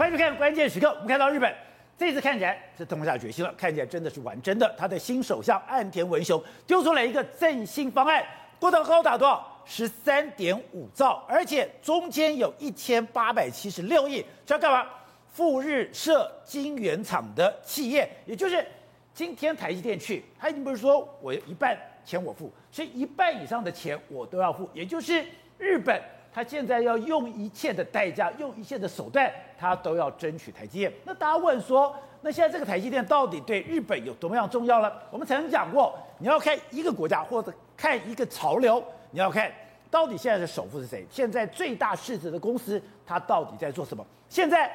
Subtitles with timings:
[0.00, 0.88] 欢迎看关键时刻。
[0.88, 1.54] 我们看到日本
[1.98, 4.74] 这次看起来是痛下决心了，看起来真的是玩真的。
[4.78, 8.24] 他的新首相岸田文雄丢出了一个振兴方案，
[8.58, 9.62] 郭德高达多少？
[9.66, 14.88] 十三点五兆，而且中间有一千八百七十六亿，这要干嘛？
[15.34, 18.66] 赴日设晶圆厂的企业，也就是
[19.12, 25.22] 今天台积电去，他已经不是说我一半钱我付，是一半以上的钱我都要付，也就是
[25.58, 26.02] 日本
[26.32, 30.92] 他现在要用一切的代价，用一切的手段，他都要争取台积电。
[31.04, 34.92] 那大家问说，那现在这个台积电到底对日本有多么样重要呢？
[35.10, 38.82] 我们曾经讲过，你要看一个国家或者看一个潮流。
[39.10, 39.50] 你要看
[39.90, 41.04] 到底现在的首富是谁？
[41.10, 44.06] 现在最大市值的公司，它到底在做什么？
[44.28, 44.70] 现在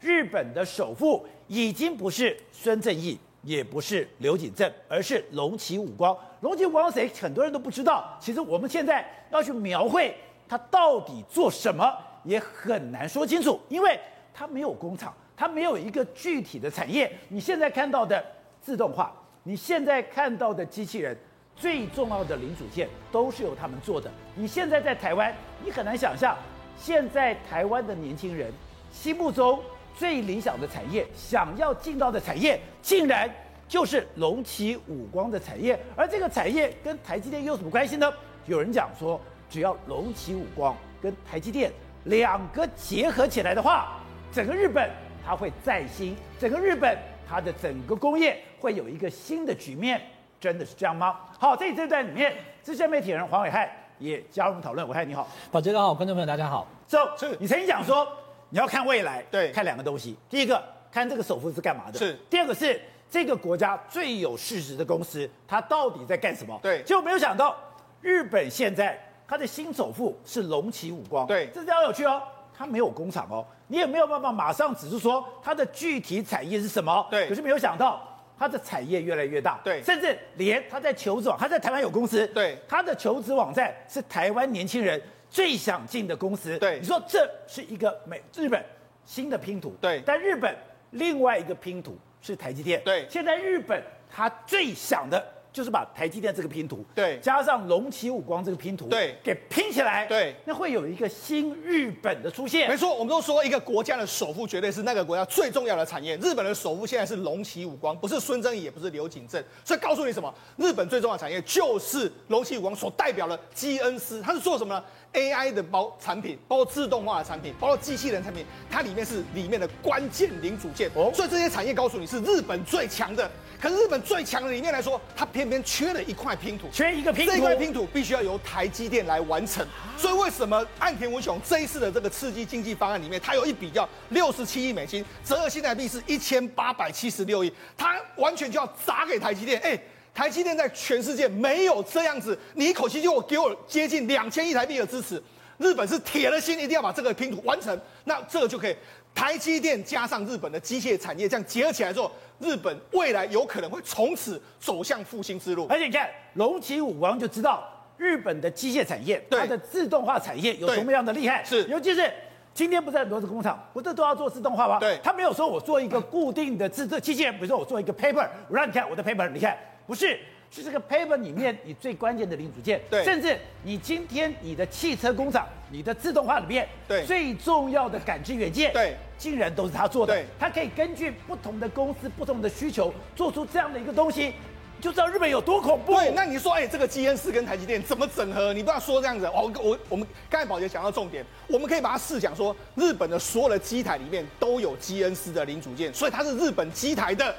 [0.00, 6.14] 日本的首富已经不是孙正义，也不是刘景正，而是龙崎武光。
[6.42, 7.08] 龙崎武光谁？
[7.18, 8.14] 很多人都不知道。
[8.20, 10.14] 其实我们现在要去描绘
[10.48, 11.92] 他到底做什么，
[12.24, 13.98] 也很难说清楚，因为
[14.32, 17.12] 他没有工厂，他没有一个具体的产业。
[17.28, 18.24] 你现在看到的
[18.60, 21.16] 自动化，你现在看到的机器人。
[21.60, 24.08] 最重要的零组件都是由他们做的。
[24.36, 26.38] 你现在在台湾，你很难想象，
[26.76, 28.52] 现在台湾的年轻人
[28.92, 29.60] 心目中
[29.92, 33.28] 最理想的产业，想要进到的产业，竟然
[33.66, 35.76] 就是龙崎武光的产业。
[35.96, 38.08] 而这个产业跟台积电又有什么关系呢？
[38.46, 41.72] 有人讲说，只要龙崎武光跟台积电
[42.04, 43.98] 两个结合起来的话，
[44.32, 44.90] 整个日本
[45.24, 50.00] 它会再兴，整个日本它的整个工业会有一个新的局面。
[50.40, 51.16] 真的是这样吗？
[51.36, 52.32] 好，在这段里面，
[52.62, 54.86] 资深媒体人黄伟汉也加入我们讨论。
[54.86, 56.64] 伟汉你好，宝杰哥好，观众朋友大家好。
[56.86, 58.06] So, 是你曾经讲说
[58.48, 60.16] 你要看未来，对，看两个东西。
[60.30, 66.56] 第一个看这个首富是干嘛的，是；第二个是这个国家最有市值的公司，它到底在干什么？
[66.62, 66.84] 对。
[66.84, 67.56] 结果没有想到，
[68.00, 68.96] 日本现在
[69.28, 72.20] 它的新首富是龙崎武光，对，这是比较有趣哦。
[72.56, 77.28] 他没有工厂哦，你也没有办法马上指出说它的具体产业是什么，对。
[77.28, 78.04] 可是没有想到。
[78.40, 88.64] 它的产业越来越大，对，甚至连他在求职网，他在台湾有公司，对，他的求职网站是台湾年轻人最想进的公司，对，你说这是一个美日本
[89.04, 90.56] 新的拼图，对，但日本
[90.92, 95.20] 另外一个拼图是台积电，对，现在日本他最想的。
[95.58, 102.68] 就是把台积电这个拼图，对，加上龙旗武光这个拼图，对，给拼起来，对，那会有一个新日本的出现。
[102.68, 106.16] 没错，我们都说一个国家的首富绝对是那个国家最重要的产业。
[106.18, 109.42] 日本的首富现在是龙旗武光，不是孙正义，也不是刘景正。
[109.64, 110.32] 所以告诉你什么？
[110.56, 120.90] 日本最重要的产业就是龙旗武光所代表的基恩斯，他是做什么呢？AI 的包产品，包括自动化的产品，包括机器人产品，它里面是里面的关键零组件。
[120.94, 123.30] 哦，所以这些产业告诉你是日本最强的。
[123.60, 127.32] 可是日本最强的里面来说，它偏偏缺了一块拼图，缺一个拼图。
[127.32, 129.66] 这块拼图必须要由台积电来完成。
[129.96, 139.60] 所以为什么岸田文雄这一次的这个刺激经济方案里面，它有一笔叫六十七亿美金，折合新台币是一千八百七十六亿，它完全就要砸给台积电。
[139.60, 139.76] 哎，
[140.18, 145.22] 台积电在全世界没有这样子，你一口气就给我接近两千亿台币的支持。
[145.58, 148.74] 日本是铁了心一定要把这个拼图完成，那这个就可以。
[149.14, 155.68] 台积电加上日本的机械产业这样结合起来之后，日本未来有可能会从此走向复兴之路。
[155.70, 157.62] 而且你看，龙崎武王就知道
[157.96, 161.44] 日本的机械产业，它的自动化产业有什么样的厉害。
[161.44, 162.12] 是，尤其是
[162.52, 164.80] 今天不是很多的工厂，不是都要做自动化吗？
[164.80, 169.56] 对，他没有说我做一个固定的制作机械人，比如说我做一个 paper，我让你看我的 paper，你看
[169.88, 170.16] 不是。
[170.50, 184.32] 是这个 paper 里面你最关键的零组件，对，甚至你今天你的汽车工厂，你的自动化里面，对，最重要的感知元件，对，竟然都是他做的，对，他可以根据不同的公司、不同的需求，做出这样的一个东西，
[184.80, 185.92] 就知道日本有多恐怖。
[185.92, 188.54] 对，那你说，哎，这个 G N 四跟台积电怎么整合？
[188.54, 197.36] 你不要说这样子，哦我我们刚才宝杰讲到重点，我们可以把它试讲说，日本的所有的机台里面都有 G N 四的零组件，所以它是日本机台的。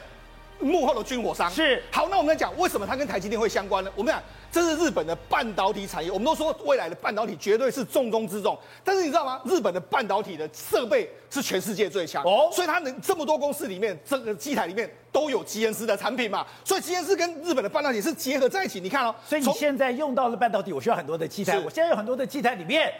[0.60, 3.92] 幕后的军火商是好，那我们来讲为什么它跟台积电会相关呢？
[3.96, 4.22] 我们讲
[4.52, 8.58] 这是日本的半导体产业，我们都说未来的半导体绝对是重中之重。
[8.84, 9.42] 但是你知道吗？
[9.46, 16.46] 日本的半导体的设备是全世界最强哦，所以它能这么多公司里面，这个机台里面都有基恩斯的产品嘛。
[16.66, 18.80] 所以基恩斯跟日本的半导体是结合在一起。
[18.80, 22.92] 你看哦，所以你现在用到的半导体，我需要很多的机台，我现在有很多的机台里面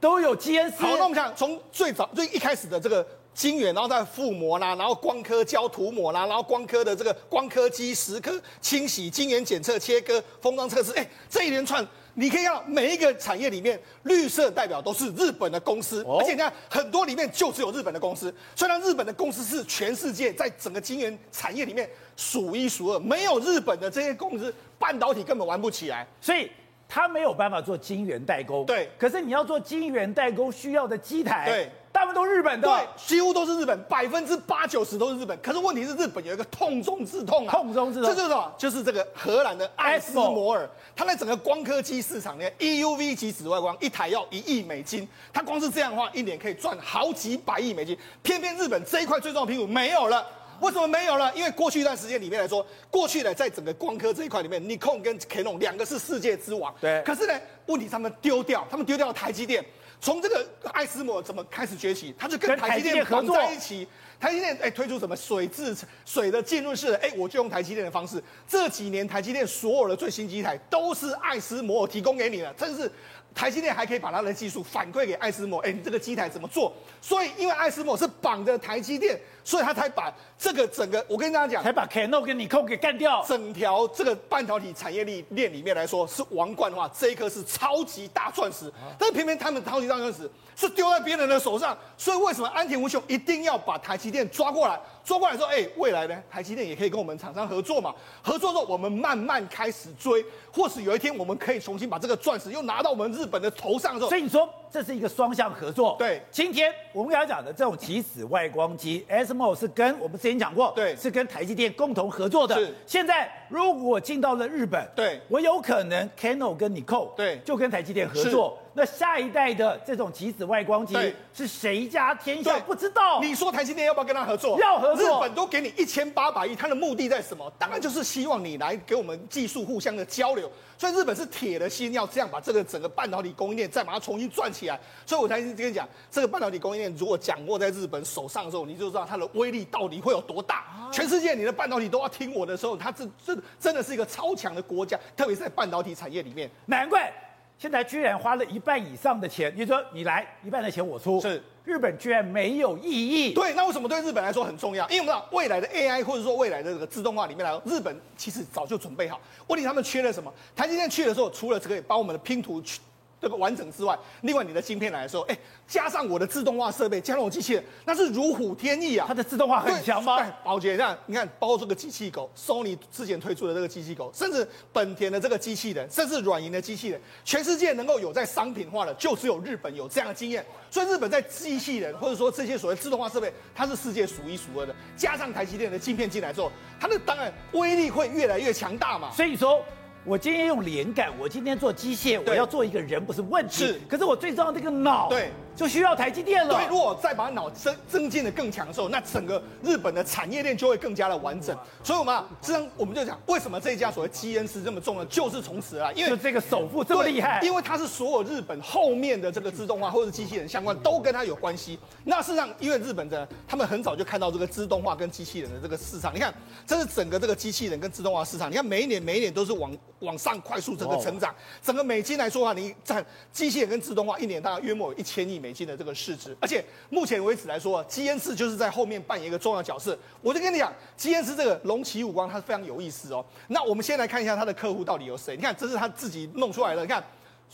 [0.00, 0.82] 都有基恩斯。
[0.82, 3.06] 好，那我们讲从最早最一开始的这个。
[3.34, 18.32] 晶圆，然后再覆膜啦，然后光刻胶涂抹啦，然后光刻的这个光刻机、蚀刻、清洗、晶圆检测、切割、封装测试，哎，这一连串，你可以看到每一个产业里面，绿色代表都是日本的公司，哦、而且你看很多里面就只有日本的公司。
[18.54, 26.06] 虽然日本的公司是全世界在整个晶圆产业里面数一数二，没有日本的这些公司，半导体根本玩不起来。
[26.20, 26.48] 所以
[26.88, 28.64] 它没有办法做晶圆代工。
[28.66, 31.70] 对，可是你要做晶圆代工需要的机台，对。
[31.94, 35.38] 大部分都是日本的，对，几乎都是日本，百分之八九十都是日本。
[35.40, 38.52] 可是问题是，日本有一个痛中之痛啊，痛中之痛，这就是什么？
[38.58, 47.96] 就是这个荷兰的艾斯摩尔，它在整个光刻机市场呢，EUV 级紫外光一台要一亿美金，它光是这样的话，一年可以赚好几百亿美金。
[48.24, 50.26] 偏偏日本这一块最重要的屁股没有了，
[50.64, 51.30] 为什么没有了？
[51.36, 57.02] 因为过去一段时间里面来说，过去呢，在整个光科这一块里面，Nikon 跟 Canon 两个是世界之王，对。
[57.02, 59.62] 可是呢，问题他们丢掉，他们丢掉了台积电。
[60.00, 62.14] 从这个艾斯摩怎么开始崛起？
[62.18, 63.86] 他就跟台积电合作在一起。
[64.18, 65.76] 台积电哎推出什么水质
[66.06, 68.22] 水的浸润式的哎，我就用台积电的方式。
[68.48, 72.90] 这几年台积电所有的最新机台都是艾斯摩提供给你的，真是
[73.34, 75.60] 台积电还可以把它的技术反馈给爱斯摩。
[75.60, 76.72] 哎，你这个机台怎么做？
[77.00, 83.24] 所以因为爱斯摩是绑着台积电，所以他才把这个整个我跟大家讲，才把 Canon 跟 Nikon 给干掉。
[83.26, 94.78] 整条这个半导体产业链链里面来说是王冠的话，这一颗是超级大钻石，但是偏偏他们超级大钻石是丢在别人的手上，所以为什么安田文雄一定要把台积电抓过来？
[95.04, 97.94] 抓过来说，哎，未来呢，台积电也可以跟我们厂商合作嘛？
[98.22, 104.08] 合作之后，我们慢慢开始追，或是有一天我们可以重新把这个钻石又拿到我们日本的头上的时候。
[104.08, 105.94] 所以你说这是一个双向合作。
[106.00, 112.56] 对，今天我们刚才讲的这种极紫外光机，ASML 是跟我们之前讲过，对，是跟台积电共同合作的。
[112.56, 112.74] 是。
[112.84, 118.58] 现在如果进到了日本，对，我有可能 Canon 跟 Nikon，对，就跟台积电合作。
[118.76, 120.96] 那下一代的这种极紫外光机
[121.32, 123.20] 是谁家天下不知道？
[123.20, 124.58] 你说台积电要不要跟他合作？
[124.58, 125.06] 要合作。
[125.06, 127.48] 日本都给你一千八百亿，他的目的在什么？
[127.56, 130.50] 当然就是希望你来给我们技术互相的交流。
[130.76, 134.78] 所以日本是铁了心要这样把这个整个半导体供应链再把它重新转起来。
[135.06, 140.90] 所以我才跟你讲，这个半导体供应链如果掌握在日本手上的时候，你就知道它的威力到底会有多大。
[140.92, 147.12] 全世界你的半导体都要听我的时候，它这这真的是一个超强的国家，特别是在半导体产业里面，难怪。
[147.56, 153.32] 现在居然花了一半以上的钱，你说你来一半的钱我出，是日本居然没有意义。
[153.32, 154.88] 对，那为什么对日本来说很重要？
[154.88, 159.20] 因为我们知道未来的 AI 或者说未来的这个自动化里面来，日本其实早就准备好。
[159.46, 160.32] 问题他们缺了什么？
[160.54, 162.80] 台积电去的时候，除了这个把我们的拼图去。
[163.24, 169.06] 这个完整之外，另外你的芯片来的时候，哎，加上我的自动化设备，加上我机器人，那是如虎添翼啊！
[169.08, 170.22] 它的自动化很强吗？
[170.22, 180.44] 对，宝杰，这样你看，包括这个机器狗，Sony 之前推出的这个机器狗，甚至本田的这个机器人，甚至软银的机器人，全世界能够有在商品化的，就只有日本有这样的经验。
[180.70, 184.74] 所以日本在机器人或者说这些所谓自动化设备，它是世界数一数二的。
[184.98, 189.10] 加上台积电的晶片进来之后，它的当然威力会越来越强大嘛。
[189.12, 189.64] 所以说。
[190.06, 193.64] 我今天用连杆，我今天做机械，我要做一个人不是问题。
[193.64, 195.30] 是，可是我最重要的这个脑，对。
[195.56, 196.54] 就需要台积电了。
[196.54, 201.56] 对，如果再把脑增增进的更强的时候，那整个日本的产业链就会更加的完整。
[201.82, 211.78] 所以，我们啊，这样我们就讲，为什么这一家所谓基恩斯这么重要，就是从此啊，因为就这个首富这么厉害，因为它是所有日本后面的这个自动化或者机器人相关都跟它有关系。
[212.04, 216.32] 那事实上，因为日本的他们很早就看到这个自动化跟机器人的这个市场，你看，
[216.66, 219.70] 这是整个这个机器人跟自动化市场，你看每一年每一年都是往
[220.00, 221.34] 往上快速整个成长。
[221.62, 226.34] 整个美金来说的话，你占机器人跟自动化一年大概约莫有一千亿美金的这个市值。
[226.40, 229.98] 而且目前为止来说，基恩斯就是在后面扮演一个重要角色。
[230.22, 233.22] 我就跟你讲，基恩斯这个龙起五光，它是非常有意思哦。
[233.48, 235.36] 那我们先来看一下他的客户到底有谁？
[235.36, 236.80] 你看，这是他自己弄出来的。
[236.80, 237.04] 你看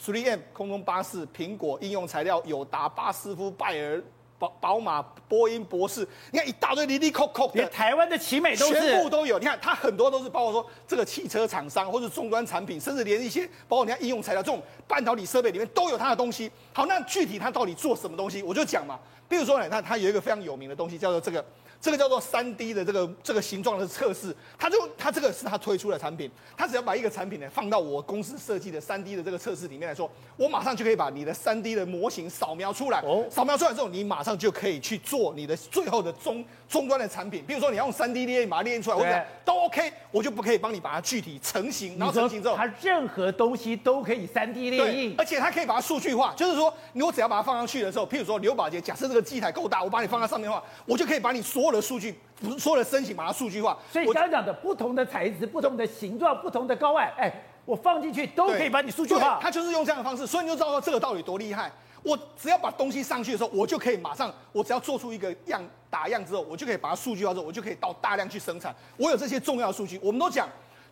[0.00, 4.00] ，3M 空中巴士、苹果应用材料、友达、巴斯夫、拜耳、
[4.40, 6.00] 宝宝马、波音、博士，
[6.32, 9.38] 你看一大堆零零扣扣的，连台湾的奇美都是全部都有。
[9.38, 16.50] 你看，它很多都是包括说这个汽车厂商或者终端产品，甚至连一些包括你看应用材料这种半导体设备里面都有它的东西。
[16.73, 18.99] 好，那具体它到底做什么东西，我就讲嘛。
[19.28, 21.44] 比如说呢，它它有一个非常有名的东西叫做这个。
[21.80, 33.00] 这个叫做三 D 的这个这个形状的测试，它就它这个是它推出的产品，它只要把一个产品呢放到我公司设计的三 D 的这个测试里面来说，我马上就可以把你的三 D 的模型扫描出来。
[33.00, 37.42] 哦，扫描出来之后，你马上就可以去做你的最后的终终端的产品。
[37.46, 52.19] 比如说你要用三 D 列印把它列印出来，或者都 OK，我就不可以帮你把它具体成型，然后成型之后，它任何东西都可以三 D 列印，而且它可以把它数据化，就是说你我只要把它放上去的时候，譬如说刘宝杰，假设这个机台够大，我把你放在上面的话，我就可以把你所有的数据。
[52.43, 57.31] 不是说了申请把它数据化，所以刚刚讲的不同的材质、不同的形状、不同的高矮，哎，
[57.67, 59.39] 我放进去都可以把你数据化。
[59.43, 61.71] 他就是用这样的方式，所以你就知道这个到底多厉害。
[62.03, 68.75] 我只要把东西上去的时候，我就可以马上，我只要做出一个样打样之后，我就可以把它数据化之后，我就可以到大量去生产。
[68.97, 70.49] 我有这些重要的数据，我们都讲。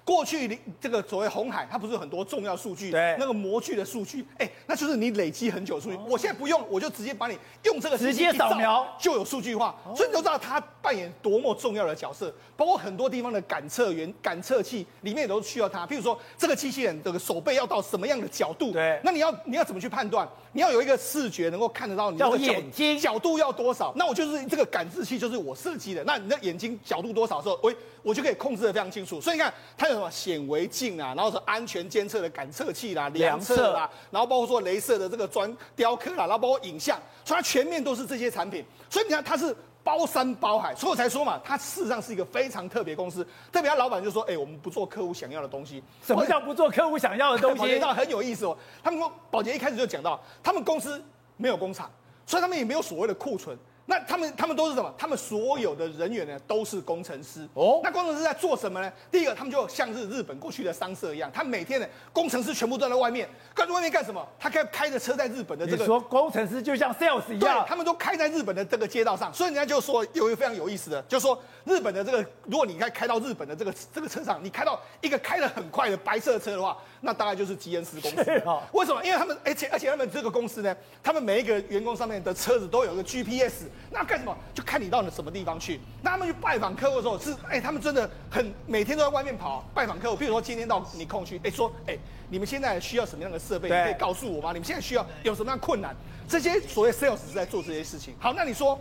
[0.09, 2.91] 过去这个所谓红海，它不是有很多重要数据？
[2.91, 5.97] 对，那个模具的数据，哎，那就是你累积很久的数据。
[5.97, 12.35] 哦、我现在不用，我就直接把你用这个直接扫描就有数据化，哦、所以你都知道它扮演多么重要的角色。
[12.57, 15.87] 包括很多地方的感测员、感测器里面也都需要它。
[15.87, 18.73] 譬如说，这个机器人这个手背要到什么样的角度？
[18.73, 20.27] 对，那你要你要怎么去判断？
[20.53, 23.93] 你要有一个视觉能够看得到你的眼睛角度要多少？
[23.95, 26.03] 那我就是这个感知器，就是我设计的。
[26.05, 29.21] 那你的眼睛角度多少的时候，我我就可以控制的非常清楚。
[29.21, 38.64] 所以你看，它有什么显微镜啊，然后是安全监测的感测器啦、量测啦，然后包括说镭射的这个专雕刻啦，然后包括影像，所以它全面都是这些产品。
[38.88, 43.26] 所以你看，它是包山包海，所以我才说嘛，它事实上是一个非常特别公司。
[43.50, 47.59] 特别他老板就说：“哎，我们不做客户想要的东西。”什么叫不做客户想要的东西？
[47.59, 48.57] 宝杰很有意思哦。
[48.83, 51.02] 他们说，宝洁一开始就讲到，他们公司
[51.38, 51.90] 没有工厂，
[52.26, 53.57] 所以他们也没有所谓的库存。
[53.90, 54.92] 那他们他们都是什么？
[54.99, 57.49] 他们所有的人员呢，都是工程师。
[57.54, 58.92] 哦，那工程师在做什么呢？
[59.11, 63.26] 第一个，他们就像是日本过去的商社一样，他每天呢，工程师全部都在外面，
[63.57, 64.23] 在外面干什么？
[64.38, 65.78] 他开开着车在日本的这个。
[65.78, 67.61] 你说工程师就像 sales 一样？
[67.62, 69.33] 对，他们都开在日本的这个街道上。
[69.33, 78.42] 所以人家就说有一个非常有意思的，就是说日本的这个，如果你开开到日本的这个这个车上，你开到一个开得很快的白色车的话，那大概就是吉恩斯公司。
[78.45, 79.02] 哦、 为什么？
[79.02, 84.37] 因为他们，而且而且他们这个公司呢，他们每一个员工上面的车子都有一个 GPS，那干什么？
[84.55, 85.81] 就看你到了什么地方去。
[86.03, 90.17] 那他们去拜访客户的时候是，哎、欸，他们真的很每天都在外面跑拜访客户。
[90.17, 93.69] 譬如说今天到你空区，哎、欸，说，哎、欸，你们现在需要什么样的设备？
[93.69, 94.53] 你可以告诉我吗？
[94.53, 95.95] 你们现在需要有什么样的困难？
[96.29, 98.15] 这些所谓 sales 是在做这些事情。
[98.19, 98.81] 好，那你说。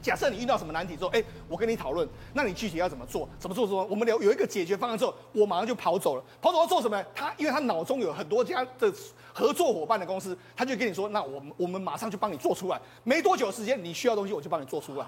[0.00, 3.28] 假设你遇到什么难题之后，哎，我跟你讨论，那你具体要怎么做？
[3.38, 3.66] 怎么做？
[3.66, 3.84] 什么？
[3.90, 6.22] 我们有有一个解决方案之后，我马上就跑走了。
[6.40, 7.02] 跑走要做什么？
[7.14, 8.92] 他因为他脑中有很多家的
[9.32, 12.80] 合作伙伴的公司，他就跟你说，那我们我们马上就帮你做出来。
[13.04, 15.06] 没多久时间，你需要东西，我就帮你做出来。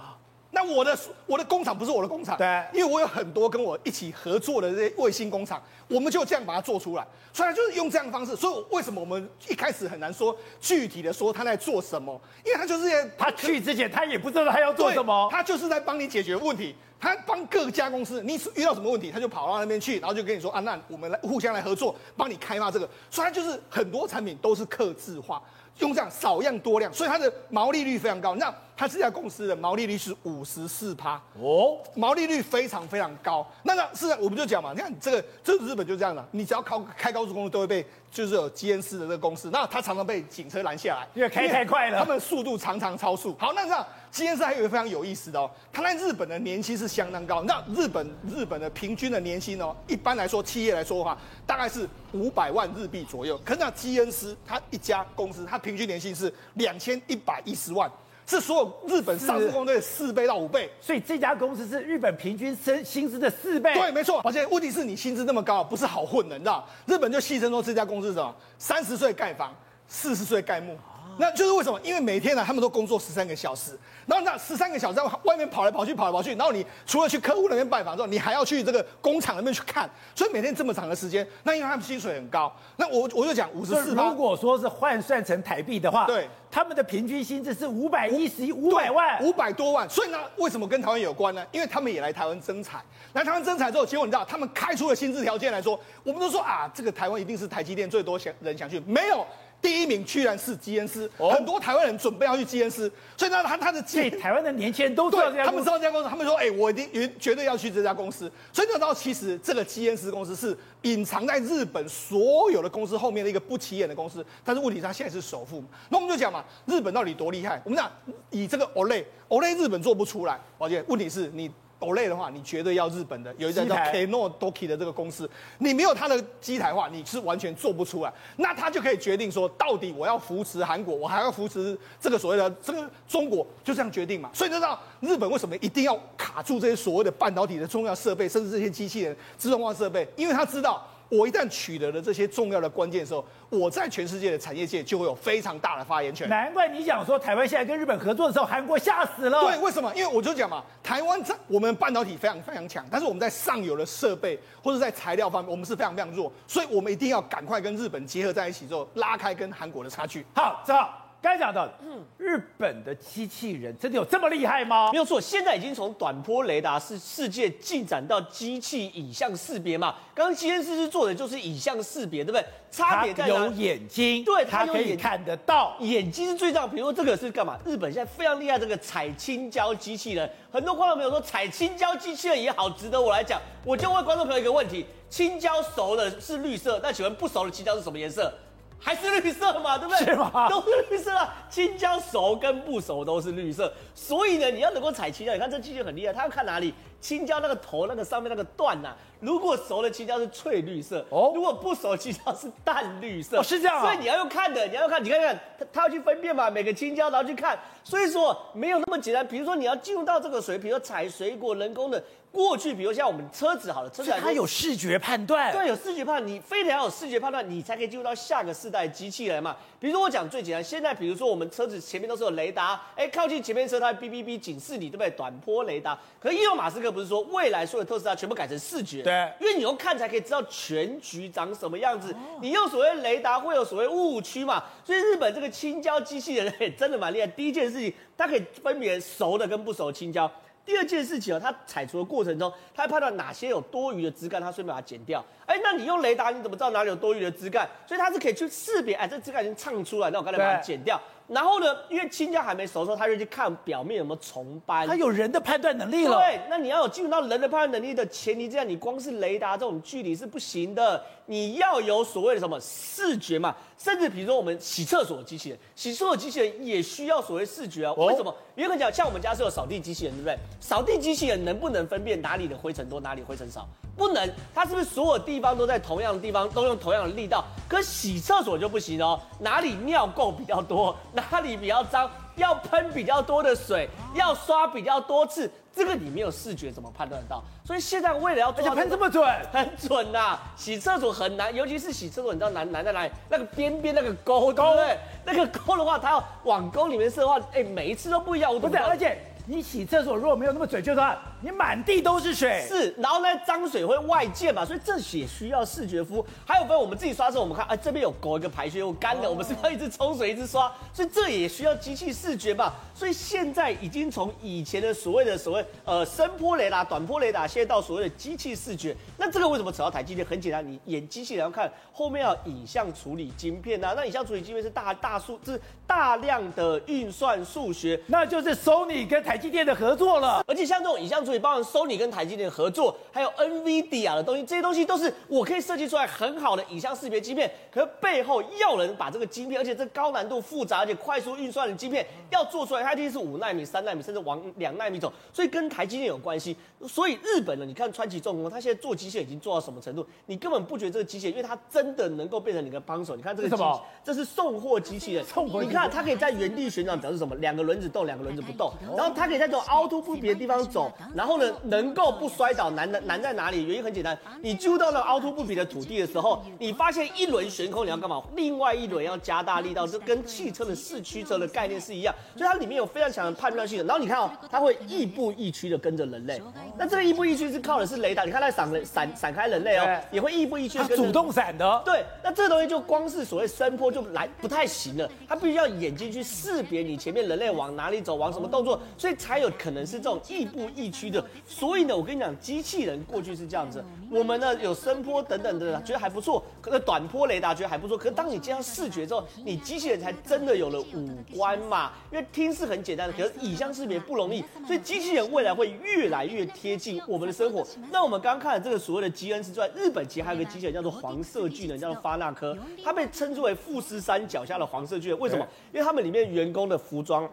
[0.53, 7.07] 那我的我的工厂不是我的工厂，对，因为我有很多跟我一起合作的这些卫星工厂，我们就这样把它做出来。
[7.33, 8.35] 所以就是用这样的方式。
[8.35, 12.21] 所以为什么我们一开始很难说具体的说他在做什么？
[12.45, 16.75] 因为他就是在他去之前他也不知道他要做什么，他就是在帮你解决问题。
[16.99, 22.87] 他帮各家公司，你遇到什么问题，他就跑到那边去，然后就跟你说啊，那我们来互相来合作，帮你开发这个。
[23.09, 25.41] 所以他就是很多产品都是客制化。
[25.79, 28.35] 用这样少样多量，所以它的毛利率非常高。
[28.35, 33.47] 那它这家公司的毛利率是五十四趴哦，毛利率非常非常高。
[33.63, 43.37] 那那是我们就讲嘛，你看这个，这个日本就这样的，你只要靠开高速公路都会被，就是有基恩斯的这个公司，那它常常被警车拦下来，因为开太快了，他们速度常常超速。
[43.39, 43.87] 好，那这样。
[44.11, 47.43] 基恩斯还有一个非常有意思的哦，他在日本的年薪是相当高。
[47.43, 53.39] 那日本日本的平均的年薪哦，一般来说企业来说的话，大概是五百万日币左右。
[53.45, 57.89] 可是那基恩斯他一家公司，他平均年薪是两千一百一十万，
[58.31, 60.71] 是所有日本上市公司的四倍到五倍。
[60.81, 63.75] 所以这家公司是日本平均薪薪资的四倍。
[63.75, 64.21] 对，没错。
[64.23, 66.65] 而且问题是你薪资那么高，不是好混的，你知道？
[66.87, 68.33] 日本就戏称说这家公司是什么？
[68.57, 69.53] 三十岁盖房，
[69.89, 70.79] 四十岁盖墓。
[71.19, 71.79] 那就是为什么？
[71.83, 83.95] 因为每天呢，他们都工作十三个小时，然后那十三个小时在外面跑来跑去，跑来跑去，然后你除了去客户那边拜访之后，你还要去这个工厂那边去看，所以每天这么长的时间，那因为他们薪水很高，那我我就讲五十四。
[83.95, 89.89] 如果说是换算成台币的话，对，他们的平均薪资是五百一十五百万，五百多万。
[89.89, 91.45] 所以呢，为什么跟台湾有关呢？
[91.53, 99.27] 因为他们也来台湾征才，来台湾征才之后，结果你知道，他们开出的薪资条件来说，我们都说啊，这个台湾一定是台积电最多想人想去，没有。
[99.63, 106.89] 第一名居然是基恩斯，哦、很多台湾人准备要去基恩斯，所以呢，他他的所以台湾的年轻人都知道这家公司，他们知道这家公司，他们说，哎、欸，我一定
[107.19, 108.31] 绝对要去这家公司。
[108.53, 115.63] 所以你知道，其实这个基恩斯公司是隐藏在日本所有的公司后面的一个不起眼的公司，但是问题是他现在是首富。
[115.91, 117.61] 那我们就讲嘛，日本到底多厉害？
[117.65, 117.91] 我们讲
[118.31, 121.51] 以这个 Olay，Olay 日本做不出来，而且问题是你。
[121.81, 128.13] OLED 的话，你绝对要日本的，有一家叫 Kano Doki 的这个公司，你没有它的机台话，你是完全做不出来。
[128.37, 134.31] 那他就可以决定说，到底我要扶持韩国，我还要扶持这个所谓的这个中国，就这样决定嘛。
[134.33, 140.87] 所以你知道日本为什么一定要卡住这些所谓的半导体的重要设备，甚至这些机器人、自动化设备，因为他知道。
[141.11, 146.29] 我一旦取得了这些重要的关键的时候，我在全世界的产业界就会有非常大的发言权。
[146.29, 149.41] 难怪你讲说台湾现在跟日本合作的时候，韩国吓死了。
[149.43, 149.93] 对，为什么？
[149.95, 160.25] 因为我就讲嘛，台湾在我们半导体非常非常强，但是我们在上游的设备或者在材料方面，我们是非常非常弱，所以我们一定要赶快跟日本结合在一起之后，拉开跟韩国的差距。
[160.33, 164.91] 好，正好刚才讲到的，嗯，日本的机器人真的有这么厉害吗？
[164.91, 169.95] 没有错，现在已经从短波雷达是世界进展到机器影像识别嘛。
[170.15, 172.45] 刚刚实验室是做的就是影像识别，对不对？
[172.71, 173.35] 差别在哪？
[173.35, 176.67] 有眼睛，对，它可以看得到，眼睛是最重要。
[176.67, 177.59] 比如说这个是干嘛？
[177.67, 180.31] 日本现在非常厉害，这个采青椒机器人。
[180.51, 183.39] 很多观众朋友说采青椒机器人也好，值得我来讲。
[183.65, 188.33] 我就问观众朋友一个问题：青椒熟了是绿色，那请问不熟的青椒是什么颜色？
[188.81, 190.07] 还是绿色嘛，对不对？
[190.07, 190.49] 是吗？
[190.49, 191.35] 都是绿色啊！
[191.51, 196.75] 青椒熟跟不熟都是绿色，所以呢，你要能够采青椒，你看这季节很厉害，它要看哪里？
[197.01, 203.83] 青椒那个头那个上面那个段呐、啊，如果熟的青椒是翠绿色，哦，如果不熟的青椒是淡绿色，哦，是这样啊。
[203.83, 209.27] 所以你要用看的，你要用看，你看看他他要去分辨嘛，每个青椒然后去看，所以说没有那么简单。
[209.27, 212.03] 比如说你要进入到这个水，比如说采水果人工的。
[212.33, 219.57] 过去，比如像我们车子好了，车子它有视觉判断，对，有视觉判断，你非得要有视觉判断，你才可以进入到下个世代机器人嘛。
[219.81, 225.11] 比如说我讲最简单，现在比如说我们车子前面都是有雷达，哎，靠近前面车它会哔哔哔警示你，对不对？
[225.11, 225.99] 短波雷达。
[226.21, 229.03] 可是伊隆马斯克不是说未来所有特斯拉全部改成视觉？
[229.03, 232.15] 对，因为你用看才可以知道全局长什么样子。
[232.41, 234.63] 你用所谓雷达会有所谓误区嘛？
[234.85, 237.27] 所以日本这个青椒机器人也真的蛮厉害。
[237.27, 240.31] 第一件事情，它可以分别熟的跟不熟的青椒。
[240.63, 245.25] 第二件事情哦，它采除的过程中，它会判断哪些有多余的枝干，它顺便把它剪掉。
[245.47, 247.69] 哎，那你用雷达，你怎么知道哪里有多余的枝干？
[247.87, 251.01] 所以它是可以去识别，哎，这枝干已经唱出来，那我刚才把它剪掉。
[251.33, 254.85] 然后呢，因为青椒还没熟的时候，他就去看表面有没有虫斑。
[254.87, 256.19] 他有人的判断能力了。
[256.19, 263.55] 对，那你要有进入到人的判断能力的前提之下，你光是雷达这种距离是不行的，你要有所谓的什么视觉嘛。
[263.79, 267.93] 甚至比如说我们洗厕所的机器人，洗厕所的机器人也需要所谓视觉啊。
[267.95, 268.35] 为什么？
[268.57, 270.37] 因为讲像我们家是有扫地机器人，对不对？
[270.61, 273.67] 扫地机器人能不能分辨哪里的灰尘多，哪里灰尘少？
[273.97, 274.29] 不能。
[274.53, 277.45] 它是不是所有地方都在同样的地方，都用同样的力道？
[277.69, 285.51] 可洗厕所就不行哦，哪里尿垢比较多，哪里比较脏，要喷比较多的水，要刷比较多次。
[285.75, 287.43] 这个你没有视觉怎么判断得到？
[287.65, 290.53] 所以现在为了要做到喷这么准， 很准呐、啊。
[290.57, 293.13] 洗厕所很难，尤其是洗厕所，你知道难难在哪里？
[293.29, 294.99] 那个边边那个沟，对不对？
[295.25, 298.53] 那个沟的话，它要往沟里面射的话，哎，每一次都不一样。
[298.53, 301.19] 我不对，而且你洗厕所如果没有那么准确的话。
[301.43, 306.25] 你满地都是水，是，然后呢，脏水会外溅嘛，所以这也需要视觉敷。
[306.47, 312.73] 还有分我们自己刷的时候，我们看，哎，这边有沟一个排水又干的，我们是要一直冲水一直刷，所以这也需要机器视觉嘛。
[312.95, 318.95] 所以现在已经从以前的所谓的所谓呃声波雷达、短波雷达，现在到所谓的机器视觉。
[319.17, 320.27] 那这个为什么扯到台积电？
[320.27, 330.45] 很简单，你演机器人要看后面要影像处理晶片啊，那影像处理晶片是大大数，是大量的运算数学，那就是 Sony 跟台积电的合作了。
[330.47, 337.51] 而且像这种影像处理，包含 Sony 跟台积电合作，还有 NVIDIA 的东西，这些东西都是我可以设计出来很好的影像识别晶片。
[337.71, 345.13] 可是背后要人把这个晶片，而且这高难度、复杂而且快速运算的晶片要做出来，它一定是五纳米、三纳米，甚至往两纳米走。
[345.33, 346.57] 所以跟台积电有关系。
[346.89, 350.05] 所以日本呢，你看川崎重工，它现在做机械已经做到什么程度？
[350.27, 353.15] 你根本不觉得这个机械，因为它真的能够变成你的帮手。
[353.15, 353.63] 你看这个机器，
[354.03, 355.25] 这是送货机器人。
[355.25, 355.63] 送货。
[355.63, 357.37] 你看它可以在原地旋转，表示什么？
[357.37, 358.73] 两个轮子动，两个轮子不动。
[358.97, 360.91] 然后它可以在这种凹凸不平的地方走。
[361.21, 362.11] 然后呢，能够。
[362.21, 363.65] 不摔倒难的难在哪里？
[363.65, 368.23] 原因很简单，你进入到了凹凸不平的土地的时候，你发现一轮悬空，你要干嘛？
[368.35, 373.87] 另外一轮要加大力道，这跟汽车的四驱车的概念是一样，所以它里面有非常强的判断性。
[373.87, 376.43] 然后你看哦，它会亦步亦趋的跟着人类。
[376.77, 380.97] 那这个亦步亦趋是靠的是雷达，你看它闪闪闪开人类哦，也会亦步亦趋跟。
[380.97, 381.83] 主动闪的。
[381.85, 391.25] 对，那这东西就光是所谓声波就来不太行了，它必须要眼睛去识别你前面人类往哪里走，往什么动作，所以才有可能是这种亦步亦趋的。
[391.47, 396.43] 所以呢，我跟你讲，机器人过去是这样子，我们呢有声波等等的，觉得还不错。
[396.61, 397.97] 可是短波雷达觉得还不错。
[397.97, 401.93] 可是当你加上视觉之后，你机器人才真的有了五官嘛。
[402.11, 407.67] 因为听是很简单的，可是影像识别不容易，所以机器人未来会越来越贴近我们的生活。
[407.91, 415.19] 那我们刚刚看了这个所谓的基恩斯之外，日本其实还有个机器人叫做黄色巨人，叫做发那科，它被称之为富士山脚下的黄色巨人。
[415.19, 415.47] 为什么？
[415.73, 417.29] 因为他们里面员工的服装。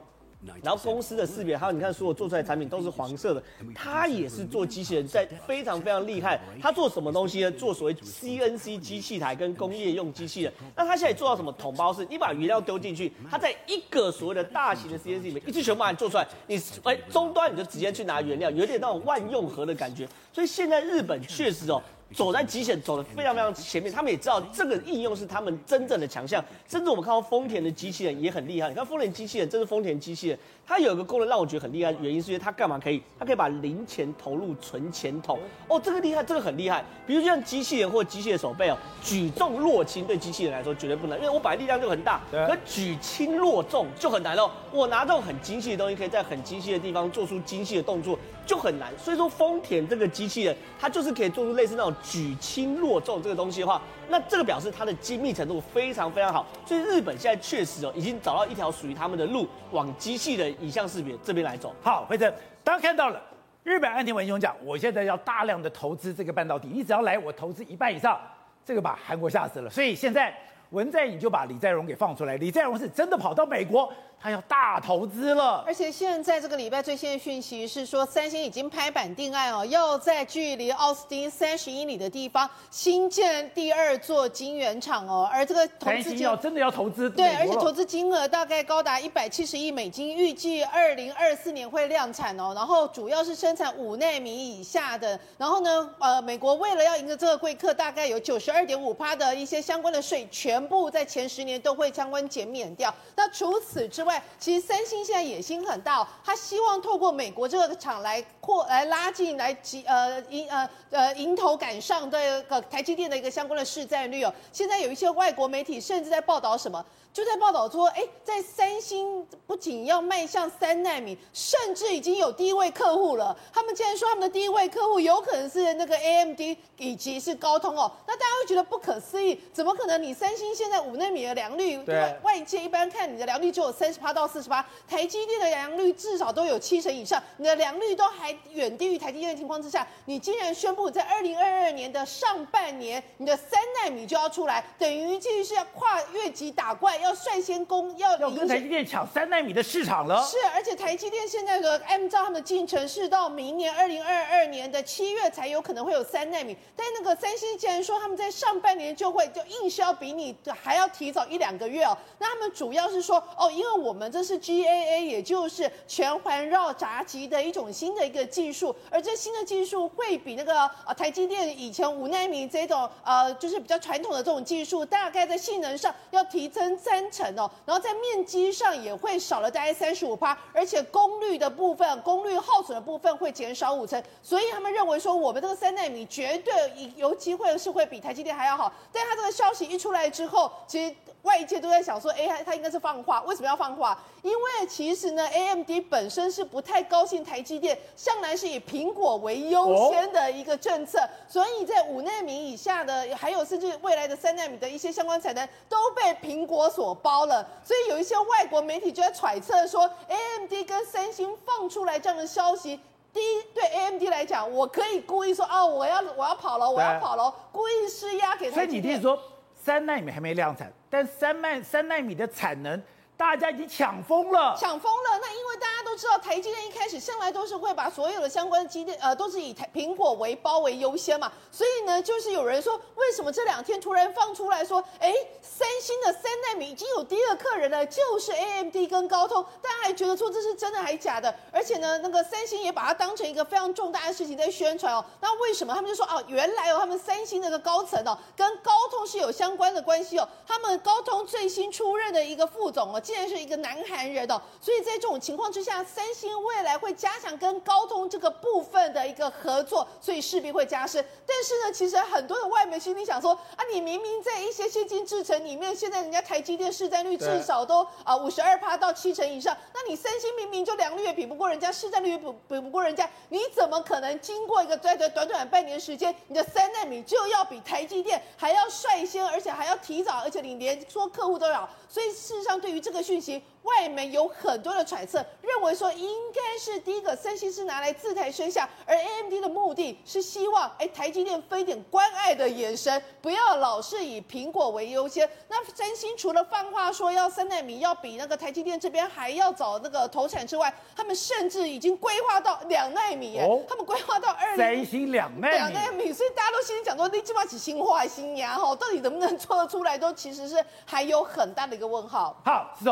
[0.63, 3.43] 然后公司的识别，还有你看，所有做出来的产品都是黄色的。
[3.73, 6.39] 它也是做机器人，在非常非常厉害。
[6.62, 7.52] 它做什么东西呢？
[7.52, 10.54] 做所谓 CNC 机器台跟工业用机器人。
[10.76, 12.06] 那它现在做到什么桶包式？
[12.10, 16.28] 你把原料丢进去，它在一个所谓的大型的 CNC 里面，一次全部把你做出来。
[16.45, 20.08] 你哎终端你就直接去拿原料，有点那种万用盒的感觉。
[20.32, 21.82] 所以现在日本确实哦。
[22.13, 23.91] 走在极限，走的非常非常前面。
[23.91, 26.43] 他们也知道这个应用是他们真正的强项。
[26.67, 28.70] 甚至我们看到丰田的机器人也很厉害。
[28.70, 33.02] 你看丰田机器人，这是丰田机器人，它有一个功能让我觉得很厉害，原因是因为它干嘛可以？
[33.18, 35.40] 它可以把零钱投入存钱筒。
[35.70, 36.84] 哦，这个厉害，这个很厉害。
[37.06, 42.20] 比如像机器人或机械手背哦，举重若轻对机器人来说绝对不难，因为我本来力量就很大。
[42.30, 44.52] 可举轻若重就很难哦。
[44.74, 48.92] 我拿这种很精细的东西，可以在很精细的地方做出精细的动作，就很难。
[48.98, 56.46] 所以说丰田这个机器人，它就是可以做出类似那种举轻若重这个东西的话，那这个表示它的精密程度非常非常好。
[56.65, 61.74] 所以日本现在确实哦，已经找到一条属于他们的路，往机器的影像识别这边来走。
[61.82, 63.22] 好，慧珍，大家看到了，
[63.63, 68.20] 日本岸田文雄讲，我现在要大量的投资这个半导体，你只要来，我投资一半以上，
[68.65, 69.70] 这个把韩国吓死了。
[69.70, 70.34] 所以现在。
[70.72, 73.89] 文在寅就把李在镕给放出来，李在镕是真的跑到美国。
[74.20, 102.94] 他要大投资了，而且现在这个礼拜最新的讯息是说，三星已经拍板定案哦，要在距离奥斯汀三十英里的地方新建第二座晶圆厂哦，而这个投资金要真的要投资，对，而且投资金额大概高达一百七十亿美金，预计二零二四年会量产哦，然后主要是生产五纳米以下的，然后呢，呃，美国为了要赢得这个贵客，大概有九十二点五趴的一些相关的税，全部在前十年都会相关减免掉。
[103.16, 114.34] 那除此之外，外，其实三星现在野心很大，哦，他希望透过美国这个厂来扩来拉近来集呃迎呃呃迎头赶上的个台积电的一个相关的市占率哦。
[114.52, 116.84] 现在有一些外国媒体甚至在报道什么？
[117.18, 123.36] 就在报道说，哎，在三星不仅要迈向三纳米，甚至已经有第一位客户了。
[123.52, 126.40] 他们竟然说他们的第一位客户有可能是那个 AMD
[126.78, 127.92] 以及是高通哦。
[128.06, 129.98] 那大家会觉得不可思议，怎么可能？
[130.04, 132.14] 你三星现在五纳米的良率，对吧？
[132.22, 147.07] 外界一般看你的良率只有三十八到四十八，台积电的良率至少都有七成以上，你的良率都还远低于台积电的情况之下，你竟然宣布在二零二二年的上半年，你的三纳米就要出来，等于继续是要跨越级打怪要。
[147.08, 150.22] 要率先攻，要要跟台积电抢三纳米的市场了。
[150.26, 156.56] 是，而且台积电现在的按照他们的进程是到明年二零二二年的七月才有可能会有三纳米。
[156.76, 161.98] 但那个三星竟然说他们在上半年就会，就硬是要比你还要提早一两个月哦。
[162.20, 176.97] 那他们主要是说哦，因为我们这是 GAA，也就是全环绕闸极的一种新的一个技术，而这新的技术会比那个呃台积电以前五纳米这种呃就是比较传统的这种技术，大概在性能上要提升在。
[176.98, 186.54] 三成哦，然后在面积上也会少了大概三十五趴，而且功率的部分，功率耗损的部分会减少五成，所以他们认为说我们这个三纳米绝对
[186.96, 188.74] 有机会是会比台积电还要好。
[188.92, 194.02] 但他这个消息一出来之后，其实外界都在想说，哎，他应该是放话，为什么要放话？
[194.28, 206.94] 因为其实呢，AMD 本身是不太高兴台积电向来是以苹果为优先的一个政策，所以在五纳米以下的，还有甚至未来的三纳米的一些相关产能都被苹果所。
[206.98, 212.78] 包了，所以有一些外国媒体就在揣测说，AMD 跟三星放出来这样的消息，
[213.13, 218.56] 第一对 AMD 来讲，我可以故意说哦，我要我要跑了，我要跑了，故意施压给他。
[218.56, 219.18] 所以你听说
[219.56, 222.82] 三纳米还没量产，但三奈三纳米的产能。
[223.18, 225.20] 大家已经抢疯了，抢疯了。
[225.20, 225.58] 那因为
[225.98, 231.32] 知道，台积电一开始向来都是会把所有的相关的机电，呃，都是以台苹果为包为优先嘛。
[231.52, 239.44] 所以呢，就是有人说，为什么这两天突然放出来说，哎，三星的三纳米已经有第二客人了，就是 AMD 跟高通。
[239.62, 241.34] 大家还觉得说这是真的还是假的？
[241.52, 245.04] 而且呢，那个三星也把它当成一个非常重大的事情在宣传哦。
[245.20, 250.28] 那为什么他们就说哦，原来哦，他们三星那个高层哦，跟高通是有相关的关系哦。
[250.46, 253.00] 他们高通最新出任的一个副总哦。
[253.00, 261.04] 既然是一个南韩人哦，所以在这种情况之下，三星未来会加强跟高通这个部分的一个合作，所以势必会加深。
[261.26, 281.67] 但是呢，其实很多的外媒心里想说啊，你明明在一些先进制程里面，现在人家台积电市占率至少都啊五十二趴到七成以上，那你三星明明就良率也比不过人家，市占率也比比不过人家，你怎么可能经过一个短短短短半年时间，你的三纳米就要比台积电还要率先，而且还要提早，而且你连说客户都要？
[281.89, 295.30] 所以事实上，对于这个讯息，外媒有很多的揣测，认为说应该是第一个三星是拿来自抬身价，而 AMD 的目的是希望哎台积电分一点关爱的眼神，不要老是以苹果为优先。
[295.48, 311.78] 那三星除了放话说要三纳米要比那个台积电这边还要早那个投产之外，他们甚至已经规划到两纳米哎，他们规划到二三星两奈两纳米，所以大家都心里讲说你起码起新话新芽哈，到底能不能做得出来，都其实是还有很大的。
[311.78, 312.36] 一个问号。
[312.44, 312.86] 好，石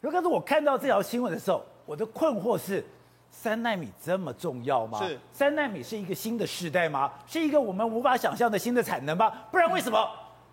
[0.00, 2.84] 头，如果是我看到这条新闻的时候，我的困惑是，
[3.30, 4.98] 三纳米这么重要吗？
[5.06, 7.12] 是三纳米是一个新的时代吗？
[7.26, 9.32] 是一个我们无法想象的新的产能吗？
[9.50, 10.08] 不然为什么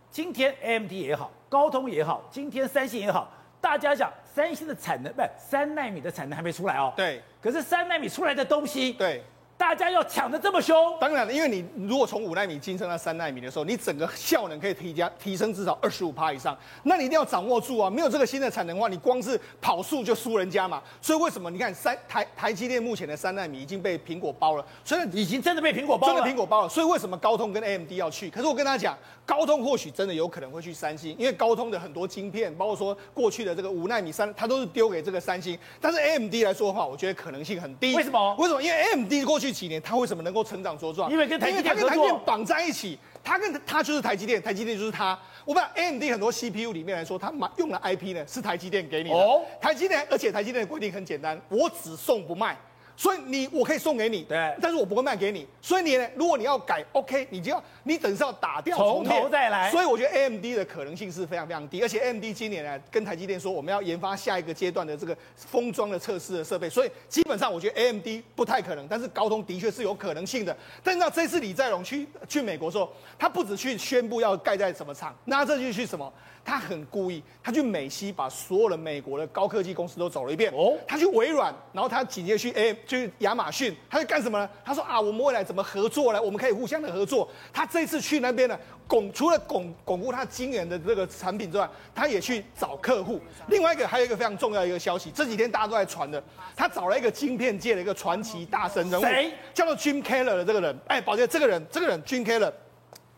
[0.09, 3.29] 今天 AMD 也好，高通也好，今天三星也好，
[3.59, 6.93] 大家讲三星的产能不是三纳米的产能还没出来哦。
[6.95, 7.21] 对。
[7.41, 9.23] 可是三纳米出来的东西，对。
[9.57, 17.89] 大家要抢的这么凶，当然了，因为你如果从五纳米晋升到三纳米的时候，你整个效能可以提加提升至少二十五趴以上，那你一定要掌握住啊！
[17.89, 20.83] 没有这个新的产能的话，你光是跑速就输人家嘛。
[21.01, 26.69] 所以为什么你看三台台积电目前的三纳米已经被苹果包了，所以已经真的被苹果包了，真的苹果包了。
[26.69, 28.29] 所以为什么高通跟 AMD 要去？
[28.29, 35.57] 可是我跟他讲，高通或许真的有可能会去三星，因为高通的很多晶片，包括说过去的这个五纳米三，它都是丢给这个三星。
[35.79, 37.95] 但是 AMD 来说的话，我觉得可能性很低。
[37.95, 38.35] 为什么？
[38.37, 38.61] 为什么？
[38.61, 40.23] 因为 AMD 过去几年它为什么？
[40.23, 45.17] 能够成长茁壮，因为跟台积电合作，因为它跟台积电绑在一起，它跟它就是台积电，台积电就是它。
[45.45, 49.15] 我们 AMD 很多 CPU 里面来说，它买用的 IP 呢是台积电给你的。
[49.15, 52.57] 哦，台积电，而且台积电的规定很简单，我只送不卖。
[52.97, 55.45] 所以你我可以送给你，对，但是我不会卖给你。
[55.61, 59.69] 所以你呢，如果你要改，OK，你就要你等于是要打掉从头再来。
[59.69, 70.55] 所以我觉得 AMD 的可能性是非常非常低，而且 AMD 今年呢跟台积电说我们要研发下一个阶段的这个封装的测试的设备，所以基本上我觉得 AMD 不太可能，但是高通的确是有可能性的。
[70.83, 76.11] 但是那这次李在镕去去美国的时候，他不止去宣布要盖在什么厂，那这就去什么？
[76.45, 80.53] 他很故意，他去美西把所有的美国的高科技公司都走了一遍。
[80.53, 84.47] 哦，他去微软，然后他紧接着去哎，去亚马逊，他在干什么呢？
[84.63, 86.21] 他说啊，我们未来怎么合作呢？
[86.21, 87.27] 我们可以互相的合作。
[87.51, 93.19] 他这次去那边呢，巩除了巩巩固他晶圆的这个产品之外，他也去找客户。
[93.47, 96.23] 另外一个还有一个非常重要的一个消息，这几天大家都在传的，
[96.55, 99.31] 他找了一个晶片界的一个传奇大神人物，谁？
[99.51, 100.77] 叫做 Jim Keller 的这个人。
[100.85, 102.53] 哎，宝杰，这个人，这个人 Jim Keller。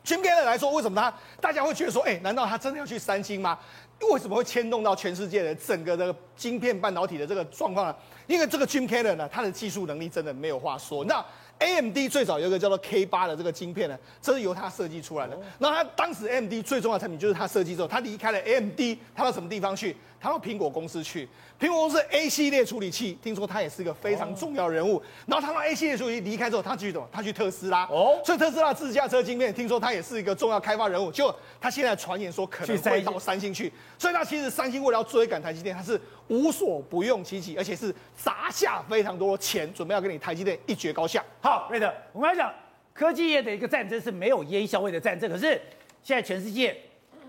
[0.07, 3.59] Jim Keller 来说，为什么他大家会觉得说，哎、欸，难道他真的要去三星吗？
[4.13, 7.95] 为什么会牵动到全世界的整个的晶片半导体的这个状况呢？
[8.25, 11.03] 因为这个 Jim Keller 呢，他的技术能力真的没有话说。
[11.03, 11.23] 那
[11.59, 15.37] AMD 最早有一个叫做 K 八的这个晶片呢，这是由他设计出来的。
[15.57, 18.79] 那他当时 AMD 最重要的产品就是他设计之后，他离开了 AMD，
[19.13, 19.97] 他到什么地方去？
[20.19, 21.27] 他到苹果公司去。
[21.59, 25.01] 苹果公司 A 系列处理器，听说他也是一个非常重要人物。
[25.25, 27.07] 然后他到 A 系列处理器离开之后，他去什么？
[27.11, 27.85] 他去特斯拉。
[27.85, 31.11] 哦，所以特斯拉自驾车晶片，听说他也是一个重要开发人物。
[31.11, 41.23] 就他现在传言说可能会到三星去，所以他其实三星为了要追赶台积电，他是无所不用其极，而且是砸下非常多钱，准备要跟你台积电一决高下。
[41.41, 42.53] 好，瑞德，我们来讲
[42.93, 45.59] 科技业的一个战争是没有烟消味的战争，可是
[46.03, 46.75] 现在全世界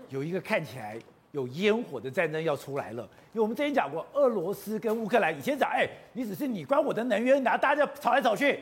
[0.09, 0.99] 有一个看起来。
[1.31, 8.59] 有烟火的战争要出来了，因为我们之前讲过，俄罗斯跟乌克兰以前讲，哎，你只是你关我的能源，然后大家吵来吵去。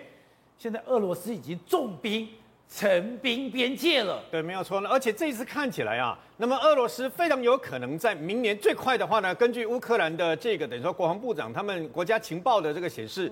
[0.57, 2.27] 现在俄罗斯已经重兵
[2.69, 4.89] 陈兵边界了，对，没有错呢。
[4.89, 13.31] 而且这一次看起来啊，那么俄罗斯非常有可能在明年最快的话呢，根据乌克兰的这个等于说国防部长他们国家情报的这个显示。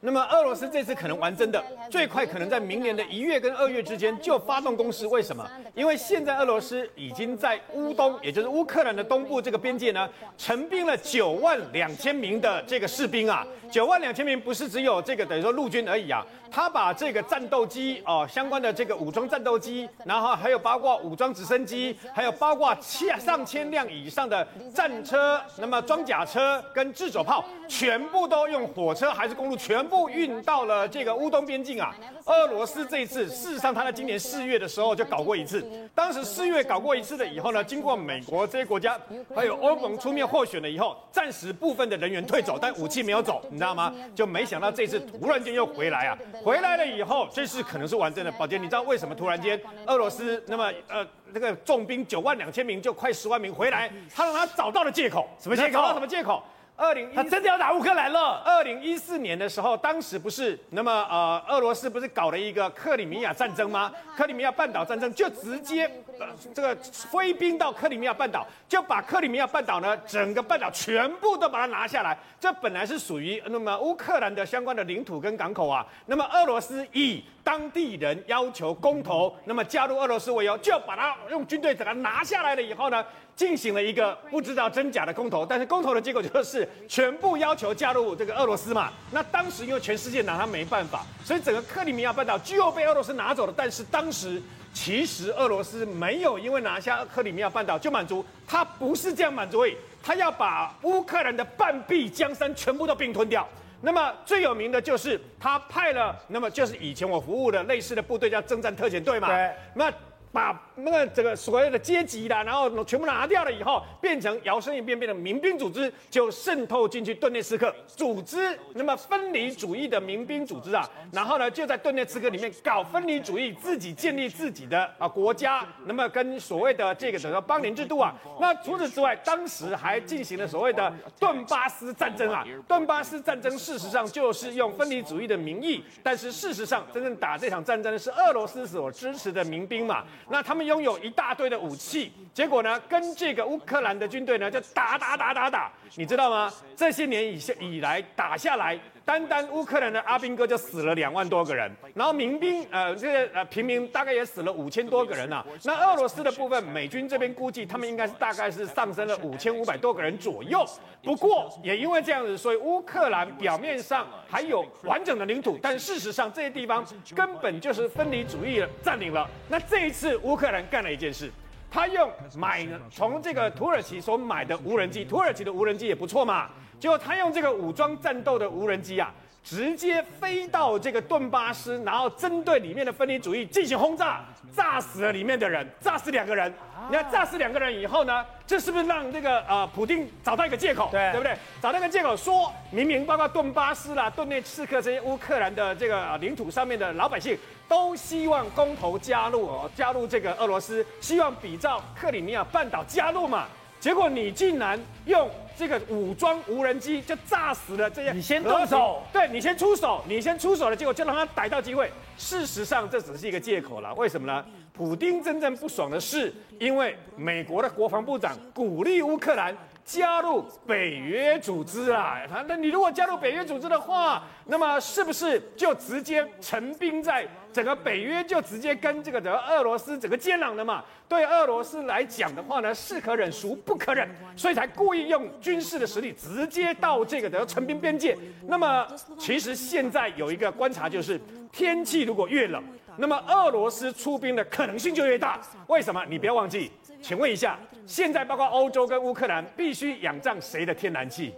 [0.00, 5.06] 那么俄罗斯这次可能玩真的，最快可能在明年的一月跟二月之间就发动攻势。
[5.08, 5.44] 为什么？
[5.74, 13.44] 因为现在俄罗斯已经在乌东，也就是乌克兰的东部这个边界呢，陈兵了九万两千名的这个士兵啊。
[13.70, 31.94] 九万两千名不是只有这个等于说陆军而已啊，他把这个战斗机哦相关的这个武装战斗机，然后还有包括武装直升机，还有包括千上千辆以上的战车，那么装甲车跟自走炮，全部都用火车还是公路，全部运到了这个乌东边境啊。
[32.26, 39.00] 俄罗斯这一次，事实上他在今年四月的时候就搞过一次，当时四月搞过一次的以后呢，经过美国这些国家
[39.34, 43.42] 还有欧盟出面获选了以后，暂时部分的人员退走，但武器没有走。
[43.50, 43.94] 你知道吗？
[44.14, 46.18] 就没想到这次突然间又回来啊！
[46.44, 48.30] 回来了以后，这次可能是完整的。
[48.32, 53.90] 宝杰，你知道为什么突然间俄罗斯那么呃那个重兵九万两千名就快十万名回来？
[54.14, 55.72] 他让他找到了借口，什么借口？
[55.72, 56.42] 找到什么借口？
[56.78, 58.40] 二零他真的要打乌克兰了。
[58.44, 63.92] 二零一四年的时候，当时不是那么呃，俄罗斯不是搞了一个克里米亚战争吗？
[64.16, 66.78] 克里米亚半岛战争就直接呃这个
[67.10, 72.16] 挥兵到克里米亚半岛，就把克里米亚半岛呢整个半岛全部都把它拿下来。
[72.38, 75.84] 这本来是属于那么乌克兰的相关的领土跟港口啊。
[76.06, 88.92] 那么俄罗斯以当地人要求公投，那么加入俄罗斯为由，就把它用军队把它拿下来了以后呢，进行了一个不知道真假的公投，但是公投的结果就是全部要求加入这个俄罗斯嘛。
[89.10, 93.54] 那当时因为全世界拿他没办法，所以整个克里米亚半岛就被俄罗斯拿走了。
[93.56, 99.64] 但是当时其实俄罗斯没有因为拿下克里米亚半岛就满足，他不是这样满足，
[100.02, 103.46] 他要把乌克兰的半壁江山全部都并吞掉。
[103.80, 109.28] 那么最有名的就是他派了，那么就是以前我服务的类似的部队叫征战特遣队嘛。
[109.28, 109.92] 对，那。
[110.30, 140.04] 把那个这个所谓的阶级啦，然后全部拿掉了以后，变成摇身一变变成民兵组织，就渗透进去顿涅茨克组织，那么分离主义的民兵组织啊，然后呢就在顿涅茨克里面搞分离主义，自己建立自己的啊国家，那么跟所谓的这个什么邦联制度啊， 那除此之外，当时还进行了所谓的顿巴斯战争啊，顿巴斯战争事实上就是用分离主义的名义，但是事实上真正打这场战争的是俄罗斯所支持的民兵嘛。
[140.30, 146.52] 那他们拥有一大堆的武器，结果呢，跟这个乌克兰的军队呢就打打打打打，你知道吗？
[146.76, 155.42] 这些年以以来打下来，单单乌克兰的阿兵哥就死了两万多个人，然后民兵呃这个呃平民大概也死了五千多个人啊。
[155.64, 160.62] 那俄罗斯的部分，美军这边估计他们应该是大概是上升了五千五百多个人左右。
[161.02, 169.26] 不过也因为这样子，所以乌克兰表面上还有完整的领土，但事实上这些地方根本就是分离主义占领了。
[169.48, 170.18] 那这一次。
[170.18, 171.30] 乌克兰干了一件事，
[171.70, 176.48] 他用买从这个土耳其所买的无人机，土耳其的无人机也不错嘛，
[176.80, 179.12] 结果他用这个武装战斗的无人机啊。
[179.48, 184.22] 直接飞到这个顿巴斯，然后针对里面的分离主义进行轰炸，
[184.54, 186.52] 炸死了里面的人，炸死两个人。
[186.90, 190.90] 你看，炸死两个人以后呢，这是不是让这个呃普丁找到一个借口？
[190.92, 191.34] 对，对不对？
[191.62, 203.46] 找到一个借口，说明明包括顿巴斯啦、顿内刺客这些乌克兰的这个领土上面的老百姓，都希望公投加入哦，加入这个俄罗斯，希望比照克里米亚半岛加入嘛。
[203.80, 211.90] 结果你竟然用这个武装无人机就炸死了这些，你先动手，对，你先出手，你先出手了，结果就让他逮到机会。
[212.16, 214.44] 事实上这只是一个借口了，为什么呢？
[214.72, 219.56] 普丁真正不爽的是，因为美国的国防部长鼓励乌克兰。
[219.84, 227.26] 加入北约组织啊，那你如果加入北约组织的话，那么是不是就直接成兵在
[227.58, 230.84] 整个北约，就直接跟这个的俄罗斯整个接壤了嘛？
[231.08, 238.16] 对俄罗斯来讲的话呢，是可忍孰不可忍，所以才故意用军事的实力直接到这个的成兵边界。
[238.46, 238.86] 那么
[239.18, 242.62] 其实现在有一个观察就是，天气如果越冷，
[242.96, 245.40] 那么俄罗斯出兵的可能性就越大。
[245.66, 246.06] 为什么？
[246.08, 246.70] 你不要忘记。
[247.02, 251.34] 请问一下，现在包括欧洲跟乌克兰必须仰仗谁的天然气？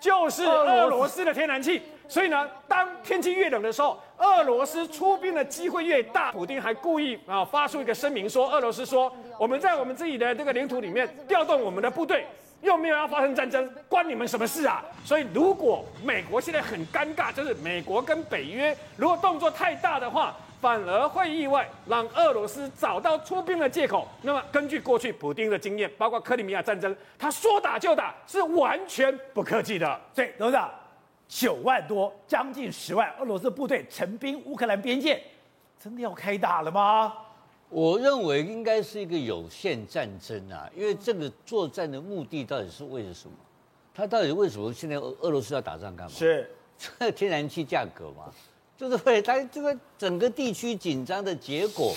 [0.00, 1.82] 就是俄罗斯的天然气。
[2.08, 6.32] 所以呢，当天气越冷的时候，俄罗斯出兵的机会越大。
[6.32, 12.26] 普丁还故意啊发出一个声明说，俄罗斯说我们在我们自己的这个领土里面调动我们的部队，
[12.62, 14.82] 又没有要发生战争，关你们什么事啊？
[15.04, 20.34] 所以如果美国现在很尴尬，就是美国跟北约如果动作太大的话。
[20.60, 24.06] 反而会意外让俄罗斯找到出兵的借口。
[24.22, 30.00] 那么根据过去普丁的经验，包括克里米亚战争，他说打就打，是完全不客气的。
[30.14, 30.70] 所以董事长，
[31.28, 35.22] 九万多，将近十万俄罗斯部队成兵乌克兰边界，
[35.78, 37.12] 真的要开打了吗？
[37.70, 43.34] 我认为应该是一个有限战争啊，因为这个作战的目的到底是为了什么？
[43.94, 46.12] 他到底为什么现在俄俄罗斯要打仗干嘛？
[46.12, 46.50] 是
[46.98, 48.32] 这 天然气价格嘛？
[48.78, 51.92] 就是会，它这个整个地区紧张的结果，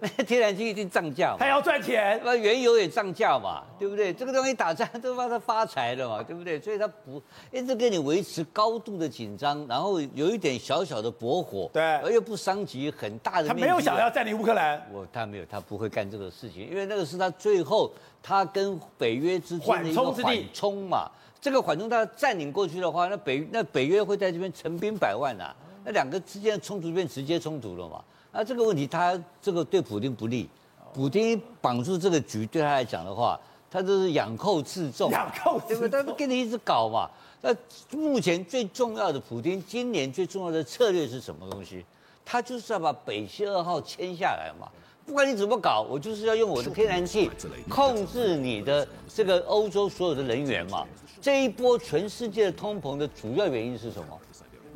[0.00, 4.12] 那 天然气一定涨价嘛，他要赚钱，那原油也涨价嘛，对不对？
[4.12, 6.60] 这个东西打仗都让他发财了嘛，对不对？
[6.60, 13.48] 所以他不一直跟你维持高度的紧张，然后有一点小小的驳火，对，而又不伤及很大的。
[13.48, 17.90] 他没有想要占领乌克兰，我他没有，他不会干这个事情，因为那个是他最后
[18.22, 21.10] 他跟北约之间的一个缓冲嘛。
[21.40, 25.56] 这个缓冲他占领过去的话，那北那北约会在这边成兵百万啊。
[25.86, 28.02] 那两个之间的冲突变直接冲突了嘛？
[28.32, 30.48] 那这个问题他这个对普京不利，
[30.92, 33.38] 普京绑住这个局对他来讲的话，
[33.70, 36.02] 他就是养寇自重，养寇对不对？
[36.02, 37.08] 他跟你一直搞嘛。
[37.40, 37.54] 那
[37.96, 41.84] 目前最重要的，普京今年最重要的策略是什么东西？
[42.24, 44.66] 他就是要把北溪二号签下来嘛。
[45.06, 47.30] 不管你怎么搞，我就是要用我的天然气
[47.68, 50.84] 控制你的这个欧洲所有的能源嘛。
[51.22, 54.18] 这一波全世界的通膨的主要原因是什么？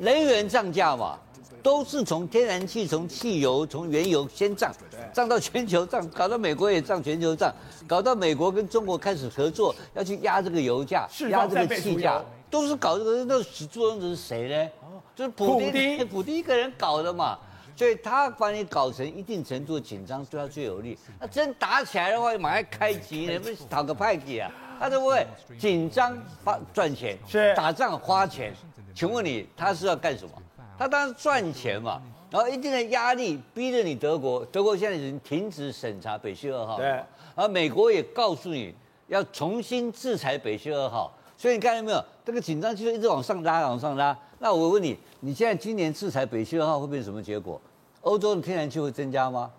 [0.01, 1.19] 能源涨价嘛，
[1.63, 4.73] 都是从天然气、从汽油、从原油先涨，
[5.13, 7.53] 涨到全球涨，搞到美国也涨，全球涨，
[7.87, 13.25] 搞到美国跟中国开始合作，要去压这个油价，压这个气价，都是搞这个。
[13.27, 14.71] 那始作俑者是谁呢？
[15.15, 17.39] 就是普丁， 普丁一个人搞的嘛。
[17.77, 20.99] 所以他把你搞成一定程度的紧张，对他最有利。
[21.19, 24.51] 那真打起来的话，马上开机， 能不能讨个派给啊？
[24.79, 25.27] 他都不会
[25.59, 28.55] 紧张花赚钱，是打仗花钱。
[29.01, 30.33] 请问你，他是要干什么？
[30.77, 37.03] 他当然赚钱嘛，然后一定的压力逼着你德国，德国现在已经停止审查北溪二号，对，
[37.35, 38.75] 而美国也告诉你
[39.09, 42.05] 要重新制裁北溪二号，所以你看到没有？
[42.27, 44.15] 这个紧张气氛一直往上拉，往上拉。
[44.39, 47.59] 那我问你，你现在今年制裁北溪二号会变成什么结果？
[48.03, 49.51] 欧洲的天然气会增加吗？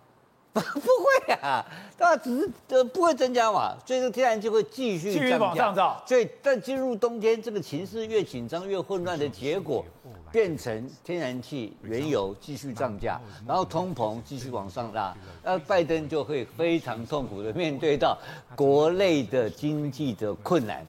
[0.54, 1.66] 不会啊，
[1.98, 6.02] 它只是呃不会增加嘛，所以这个天然气会继续继续往上涨。
[6.06, 9.86] 所以但进入冬天，这个情势越紧张越混乱的结果，
[10.30, 18.18] 变成天然气、原油继续涨价，然后通膨继续往上拉，那拜登就会非常痛苦的面对到
[18.56, 20.86] 国内的经济的困难。